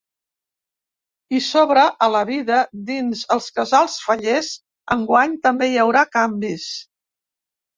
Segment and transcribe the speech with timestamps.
[1.39, 4.51] I sobre a la vida dins els casals fallers,
[4.97, 6.67] enguany també hi haurà canvis.